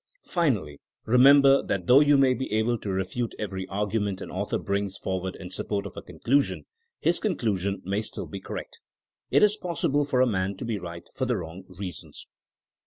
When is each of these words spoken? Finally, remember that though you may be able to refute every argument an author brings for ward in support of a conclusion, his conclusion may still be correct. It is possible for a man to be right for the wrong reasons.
Finally, 0.25 0.81
remember 1.05 1.61
that 1.61 1.85
though 1.85 1.99
you 1.99 2.17
may 2.17 2.33
be 2.33 2.51
able 2.51 2.75
to 2.75 2.89
refute 2.89 3.35
every 3.37 3.67
argument 3.67 4.19
an 4.19 4.31
author 4.31 4.57
brings 4.57 4.97
for 4.97 5.21
ward 5.21 5.35
in 5.35 5.51
support 5.51 5.85
of 5.85 5.95
a 5.95 6.01
conclusion, 6.01 6.65
his 6.99 7.19
conclusion 7.19 7.83
may 7.85 8.01
still 8.01 8.25
be 8.25 8.39
correct. 8.39 8.79
It 9.29 9.43
is 9.43 9.55
possible 9.57 10.03
for 10.03 10.19
a 10.19 10.25
man 10.25 10.57
to 10.57 10.65
be 10.65 10.79
right 10.79 11.07
for 11.13 11.27
the 11.27 11.37
wrong 11.37 11.65
reasons. 11.67 12.25